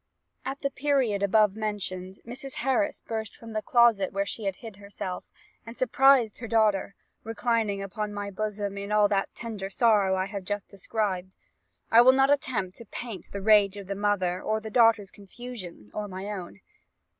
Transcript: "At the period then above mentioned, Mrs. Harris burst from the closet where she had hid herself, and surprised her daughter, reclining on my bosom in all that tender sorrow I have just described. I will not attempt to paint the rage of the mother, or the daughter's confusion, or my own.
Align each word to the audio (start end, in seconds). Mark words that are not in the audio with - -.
"At 0.43 0.61
the 0.61 0.71
period 0.71 1.21
then 1.21 1.25
above 1.29 1.55
mentioned, 1.55 2.17
Mrs. 2.25 2.53
Harris 2.65 3.01
burst 3.01 3.35
from 3.35 3.53
the 3.53 3.61
closet 3.61 4.11
where 4.11 4.25
she 4.25 4.45
had 4.45 4.55
hid 4.55 4.77
herself, 4.77 5.25
and 5.63 5.77
surprised 5.77 6.39
her 6.39 6.47
daughter, 6.47 6.95
reclining 7.23 7.83
on 7.85 8.11
my 8.11 8.31
bosom 8.31 8.79
in 8.79 8.91
all 8.91 9.07
that 9.09 9.35
tender 9.35 9.69
sorrow 9.69 10.15
I 10.15 10.25
have 10.25 10.43
just 10.43 10.67
described. 10.67 11.33
I 11.91 12.01
will 12.01 12.13
not 12.13 12.31
attempt 12.31 12.77
to 12.77 12.85
paint 12.85 13.31
the 13.31 13.43
rage 13.43 13.77
of 13.77 13.85
the 13.85 13.93
mother, 13.93 14.41
or 14.41 14.59
the 14.59 14.71
daughter's 14.71 15.11
confusion, 15.11 15.91
or 15.93 16.07
my 16.07 16.25
own. 16.31 16.61